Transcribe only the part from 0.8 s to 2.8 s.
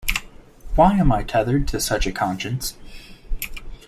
am I tethered to such a conscience?